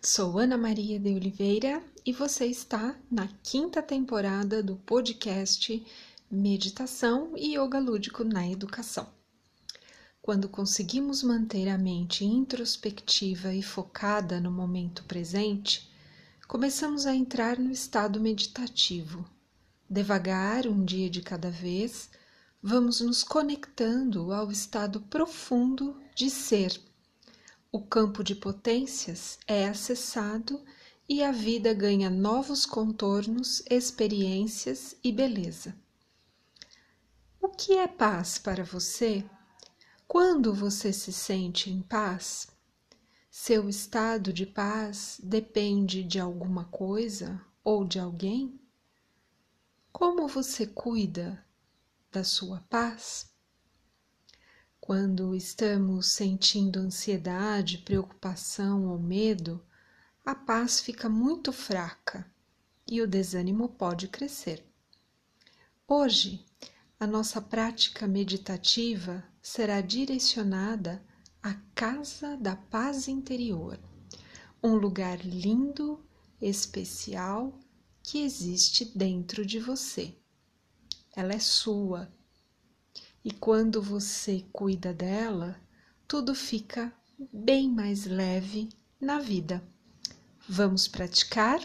Sou 0.00 0.38
Ana 0.38 0.56
Maria 0.56 0.98
de 0.98 1.14
Oliveira 1.14 1.84
e 2.02 2.14
você 2.14 2.46
está 2.46 2.98
na 3.10 3.28
quinta 3.42 3.82
temporada 3.82 4.62
do 4.62 4.76
podcast 4.76 5.84
Meditação 6.30 7.34
e 7.36 7.58
Yoga 7.58 7.78
Lúdico 7.78 8.24
na 8.24 8.48
Educação. 8.48 9.06
Quando 10.22 10.48
conseguimos 10.48 11.22
manter 11.22 11.68
a 11.68 11.76
mente 11.76 12.24
introspectiva 12.24 13.52
e 13.52 13.62
focada 13.62 14.40
no 14.40 14.50
momento 14.50 15.04
presente, 15.04 15.92
começamos 16.48 17.04
a 17.04 17.14
entrar 17.14 17.58
no 17.58 17.70
estado 17.70 18.18
meditativo. 18.18 19.28
Devagar, 19.90 20.66
um 20.66 20.82
dia 20.82 21.10
de 21.10 21.20
cada 21.20 21.50
vez, 21.50 22.08
vamos 22.62 23.02
nos 23.02 23.22
conectando 23.22 24.32
ao 24.32 24.50
estado 24.50 25.02
profundo 25.02 26.00
de 26.14 26.30
ser 26.30 26.80
o 27.72 27.80
campo 27.80 28.22
de 28.22 28.34
potências 28.34 29.38
é 29.46 29.66
acessado 29.66 30.62
e 31.08 31.24
a 31.24 31.32
vida 31.32 31.72
ganha 31.72 32.10
novos 32.10 32.66
contornos, 32.66 33.62
experiências 33.70 34.94
e 35.02 35.10
beleza. 35.10 35.74
O 37.40 37.48
que 37.48 37.72
é 37.72 37.88
paz 37.88 38.36
para 38.36 38.62
você? 38.62 39.24
Quando 40.06 40.54
você 40.54 40.92
se 40.92 41.14
sente 41.14 41.70
em 41.70 41.80
paz? 41.80 42.48
Seu 43.30 43.66
estado 43.70 44.34
de 44.34 44.44
paz 44.44 45.18
depende 45.24 46.04
de 46.04 46.20
alguma 46.20 46.66
coisa 46.66 47.40
ou 47.64 47.86
de 47.86 47.98
alguém? 47.98 48.60
Como 49.90 50.28
você 50.28 50.66
cuida 50.66 51.42
da 52.10 52.22
sua 52.22 52.60
paz? 52.68 53.31
Quando 54.94 55.34
estamos 55.34 56.08
sentindo 56.08 56.78
ansiedade, 56.78 57.78
preocupação 57.78 58.88
ou 58.88 58.98
medo, 58.98 59.64
a 60.22 60.34
paz 60.34 60.80
fica 60.80 61.08
muito 61.08 61.50
fraca 61.50 62.30
e 62.86 63.00
o 63.00 63.06
desânimo 63.06 63.70
pode 63.70 64.06
crescer. 64.06 64.62
Hoje, 65.88 66.44
a 67.00 67.06
nossa 67.06 67.40
prática 67.40 68.06
meditativa 68.06 69.24
será 69.40 69.80
direcionada 69.80 71.02
à 71.42 71.54
Casa 71.74 72.36
da 72.36 72.54
Paz 72.54 73.08
Interior, 73.08 73.80
um 74.62 74.74
lugar 74.74 75.24
lindo, 75.24 76.04
especial 76.38 77.58
que 78.02 78.22
existe 78.22 78.84
dentro 78.94 79.46
de 79.46 79.58
você. 79.58 80.14
Ela 81.16 81.32
é 81.32 81.38
sua 81.38 82.12
e 83.24 83.30
quando 83.30 83.80
você 83.80 84.44
cuida 84.52 84.92
dela, 84.92 85.56
tudo 86.08 86.34
fica 86.34 86.92
bem 87.32 87.70
mais 87.70 88.04
leve 88.04 88.68
na 89.00 89.18
vida. 89.18 89.62
Vamos 90.48 90.88
praticar? 90.88 91.60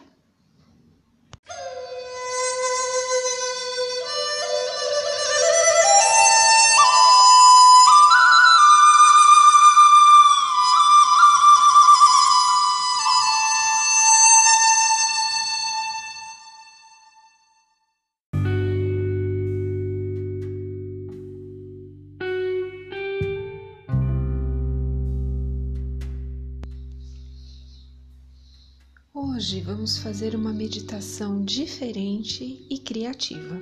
Hoje 29.38 29.62
vamos 29.62 30.00
fazer 30.00 30.34
uma 30.34 30.52
meditação 30.52 31.46
diferente 31.46 32.66
e 32.72 32.80
criativa. 32.80 33.62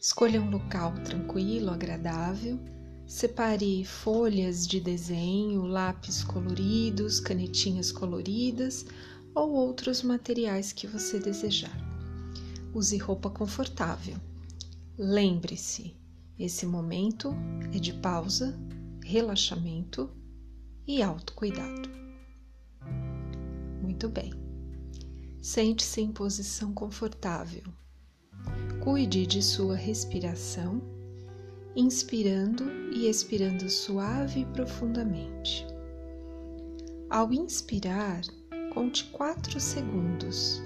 Escolha 0.00 0.40
um 0.40 0.48
local 0.48 0.94
tranquilo, 1.02 1.72
agradável. 1.72 2.56
Separe 3.04 3.84
folhas 3.84 4.64
de 4.64 4.78
desenho, 4.78 5.66
lápis 5.66 6.22
coloridos, 6.22 7.18
canetinhas 7.18 7.90
coloridas 7.90 8.86
ou 9.34 9.54
outros 9.54 10.04
materiais 10.04 10.72
que 10.72 10.86
você 10.86 11.18
desejar. 11.18 11.76
Use 12.72 12.96
roupa 12.96 13.28
confortável. 13.28 14.18
Lembre-se, 14.96 15.96
esse 16.38 16.64
momento 16.64 17.34
é 17.74 17.78
de 17.80 17.92
pausa, 17.92 18.56
relaxamento 19.02 20.08
e 20.86 21.02
autocuidado. 21.02 21.90
Muito 23.82 24.08
bem. 24.08 24.45
Sente-se 25.46 26.00
em 26.00 26.10
posição 26.10 26.74
confortável. 26.74 27.62
Cuide 28.82 29.24
de 29.24 29.40
sua 29.40 29.76
respiração, 29.76 30.82
inspirando 31.76 32.64
e 32.92 33.08
expirando 33.08 33.70
suave 33.70 34.40
e 34.40 34.44
profundamente. 34.46 35.64
Ao 37.08 37.32
inspirar, 37.32 38.22
conte 38.74 39.04
4 39.12 39.60
segundos 39.60 40.60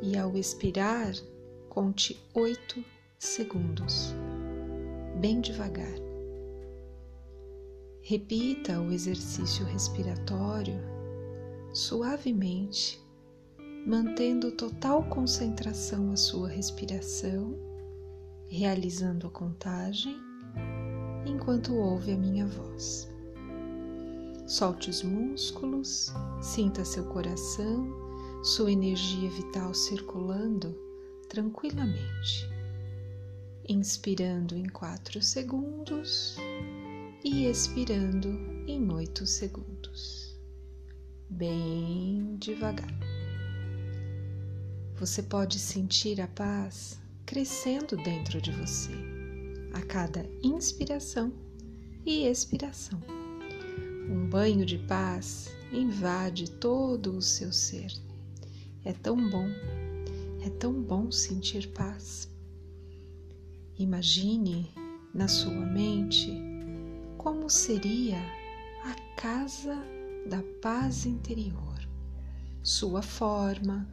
e 0.00 0.16
ao 0.16 0.36
expirar, 0.36 1.12
conte 1.68 2.16
8 2.32 2.84
segundos, 3.18 4.14
bem 5.18 5.40
devagar. 5.40 5.98
Repita 8.02 8.80
o 8.80 8.92
exercício 8.92 9.66
respiratório 9.66 10.78
suavemente 11.72 13.04
mantendo 13.86 14.50
total 14.50 15.04
concentração 15.04 16.10
a 16.10 16.16
sua 16.16 16.48
respiração, 16.48 17.56
realizando 18.48 19.28
a 19.28 19.30
contagem 19.30 20.16
enquanto 21.24 21.76
ouve 21.76 22.10
a 22.10 22.16
minha 22.16 22.44
voz. 22.46 23.08
Solte 24.44 24.90
os 24.90 25.04
músculos, 25.04 26.12
sinta 26.40 26.84
seu 26.84 27.04
coração, 27.04 27.88
sua 28.42 28.72
energia 28.72 29.30
vital 29.30 29.72
circulando 29.72 30.76
tranquilamente. 31.28 32.50
Inspirando 33.68 34.56
em 34.56 34.68
4 34.68 35.22
segundos 35.22 36.36
e 37.24 37.46
expirando 37.46 38.28
em 38.66 38.90
8 38.90 39.26
segundos. 39.26 40.36
Bem 41.28 42.36
devagar. 42.38 43.15
Você 44.98 45.22
pode 45.22 45.58
sentir 45.58 46.22
a 46.22 46.26
paz 46.26 46.98
crescendo 47.26 47.98
dentro 47.98 48.40
de 48.40 48.50
você 48.50 48.92
a 49.74 49.82
cada 49.82 50.24
inspiração 50.42 51.34
e 52.06 52.24
expiração. 52.24 52.98
Um 54.08 54.26
banho 54.26 54.64
de 54.64 54.78
paz 54.78 55.54
invade 55.70 56.50
todo 56.50 57.14
o 57.14 57.20
seu 57.20 57.52
ser. 57.52 57.92
É 58.86 58.94
tão 58.94 59.28
bom, 59.28 59.48
é 60.42 60.48
tão 60.48 60.72
bom 60.72 61.12
sentir 61.12 61.68
paz. 61.72 62.30
Imagine 63.78 64.72
na 65.12 65.28
sua 65.28 65.66
mente 65.66 66.32
como 67.18 67.50
seria 67.50 68.18
a 68.82 69.20
casa 69.20 69.76
da 70.26 70.42
paz 70.62 71.04
interior, 71.04 71.86
sua 72.62 73.02
forma, 73.02 73.86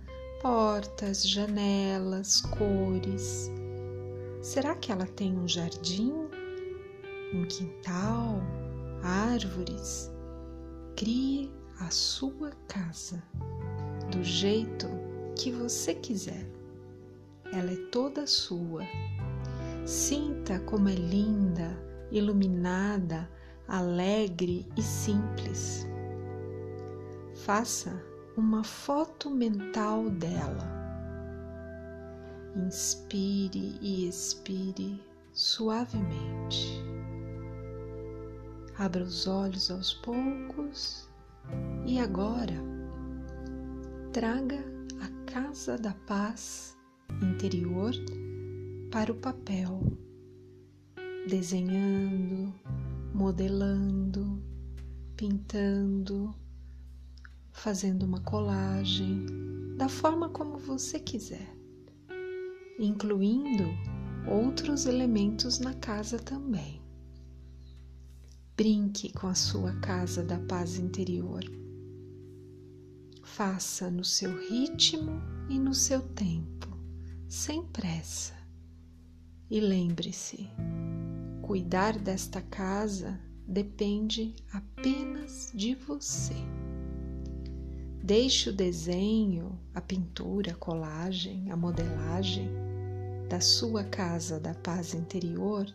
portas, 0.43 1.25
janelas, 1.25 2.41
cores. 2.41 3.49
Será 4.41 4.75
que 4.75 4.91
ela 4.91 5.05
tem 5.05 5.39
um 5.39 5.47
jardim, 5.47 6.13
um 7.33 7.45
quintal, 7.45 8.41
árvores? 9.01 10.11
Crie 10.97 11.49
a 11.79 11.89
sua 11.89 12.51
casa 12.67 13.23
do 14.11 14.21
jeito 14.21 14.85
que 15.37 15.49
você 15.49 15.95
quiser. 15.95 16.45
Ela 17.53 17.71
é 17.71 17.77
toda 17.89 18.27
sua. 18.27 18.83
Sinta 19.85 20.59
como 20.59 20.89
é 20.89 20.95
linda, 20.95 21.71
iluminada, 22.11 23.29
alegre 23.65 24.67
e 24.75 24.81
simples. 24.81 25.87
Faça 27.33 28.12
uma 28.35 28.63
foto 28.63 29.29
mental 29.29 30.09
dela. 30.09 30.71
Inspire 32.55 33.77
e 33.81 34.07
expire 34.07 35.01
suavemente. 35.31 36.83
Abra 38.77 39.03
os 39.03 39.27
olhos 39.27 39.69
aos 39.69 39.93
poucos 39.93 41.07
e 41.85 41.99
agora 41.99 42.55
traga 44.11 44.63
a 45.01 45.31
casa 45.31 45.77
da 45.77 45.93
paz 46.07 46.75
interior 47.21 47.93
para 48.91 49.11
o 49.11 49.15
papel, 49.15 49.79
desenhando, 51.27 52.53
modelando, 53.13 54.41
pintando 55.15 56.33
fazendo 57.53 58.03
uma 58.03 58.19
colagem 58.19 59.25
da 59.77 59.87
forma 59.87 60.27
como 60.27 60.57
você 60.57 60.99
quiser, 60.99 61.55
incluindo 62.77 63.63
outros 64.27 64.85
elementos 64.85 65.59
na 65.59 65.73
casa 65.75 66.17
também. 66.17 66.81
Brinque 68.57 69.13
com 69.13 69.27
a 69.27 69.35
sua 69.35 69.73
casa 69.79 70.23
da 70.23 70.39
paz 70.39 70.77
interior. 70.77 71.43
Faça 73.23 73.89
no 73.89 74.03
seu 74.03 74.37
ritmo 74.49 75.21
e 75.49 75.57
no 75.57 75.73
seu 75.73 76.01
tempo, 76.01 76.67
sem 77.27 77.63
pressa. 77.67 78.33
E 79.49 79.59
lembre-se, 79.59 80.49
cuidar 81.41 81.97
desta 81.97 82.41
casa 82.41 83.19
depende 83.47 84.35
apenas 84.51 85.51
de 85.53 85.75
você. 85.75 86.35
Deixe 88.03 88.49
o 88.49 88.53
desenho, 88.53 89.57
a 89.73 89.79
pintura, 89.79 90.51
a 90.51 90.55
colagem, 90.55 91.49
a 91.49 91.55
modelagem 91.55 92.51
da 93.29 93.39
sua 93.39 93.85
casa 93.85 94.41
da 94.41 94.53
paz 94.53 94.93
interior 94.93 95.65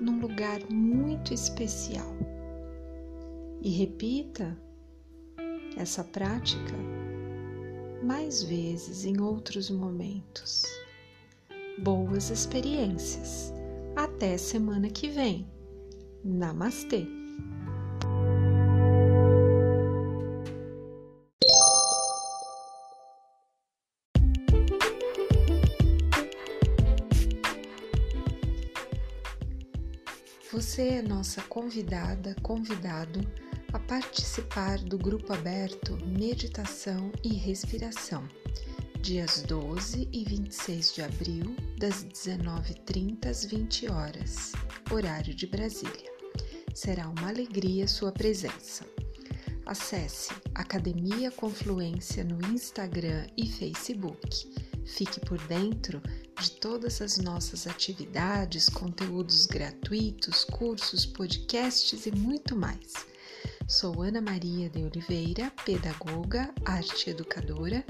num 0.00 0.18
lugar 0.18 0.58
muito 0.68 1.32
especial. 1.32 2.16
E 3.62 3.70
repita 3.70 4.58
essa 5.76 6.02
prática 6.02 6.74
mais 8.02 8.42
vezes 8.42 9.04
em 9.04 9.20
outros 9.20 9.70
momentos. 9.70 10.64
Boas 11.78 12.28
experiências! 12.28 13.52
Até 13.94 14.36
semana 14.36 14.90
que 14.90 15.08
vem! 15.08 15.46
Namastê! 16.24 17.21
Você 30.52 30.82
é 30.88 31.02
nossa 31.02 31.40
convidada, 31.40 32.36
convidado 32.42 33.26
a 33.72 33.78
participar 33.78 34.78
do 34.80 34.98
grupo 34.98 35.32
aberto 35.32 35.96
Meditação 36.06 37.10
e 37.24 37.32
Respiração, 37.32 38.28
dias 39.00 39.40
12 39.44 40.10
e 40.12 40.24
26 40.24 40.94
de 40.94 41.00
abril, 41.00 41.56
das 41.78 42.04
19h30 42.04 43.30
às 43.30 43.46
20 43.46 43.90
horas, 43.90 44.52
horário 44.90 45.34
de 45.34 45.46
Brasília. 45.46 46.12
Será 46.74 47.08
uma 47.08 47.28
alegria 47.28 47.88
sua 47.88 48.12
presença. 48.12 48.84
Acesse 49.64 50.34
Academia 50.54 51.30
Confluência 51.30 52.24
no 52.24 52.38
Instagram 52.52 53.26
e 53.38 53.46
Facebook. 53.46 54.52
Fique 54.84 55.20
por 55.20 55.38
dentro 55.46 56.02
de 56.40 56.50
todas 56.52 57.00
as 57.00 57.18
nossas 57.18 57.66
atividades, 57.66 58.68
conteúdos 58.68 59.46
gratuitos, 59.46 60.44
cursos, 60.44 61.06
podcasts 61.06 62.06
e 62.06 62.10
muito 62.10 62.56
mais. 62.56 62.92
Sou 63.68 64.02
Ana 64.02 64.20
Maria 64.20 64.68
de 64.68 64.82
Oliveira, 64.82 65.52
pedagoga, 65.64 66.52
arte 66.64 67.10
educadora 67.10 67.84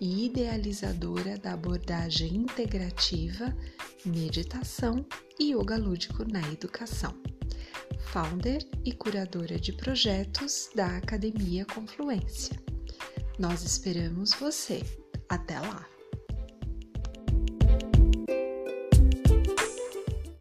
e 0.00 0.26
idealizadora 0.26 1.36
da 1.36 1.52
abordagem 1.52 2.36
integrativa, 2.36 3.56
meditação 4.04 5.04
e 5.38 5.52
yoga 5.52 5.76
lúdico 5.76 6.24
na 6.24 6.40
educação 6.52 7.14
founder 8.06 8.66
e 8.84 8.92
curadora 8.92 9.58
de 9.58 9.72
projetos 9.72 10.70
da 10.74 10.96
Academia 10.96 11.66
Confluência. 11.66 12.58
Nós 13.38 13.62
esperamos 13.62 14.32
você. 14.32 14.82
Até 15.28 15.58
lá! 15.60 15.95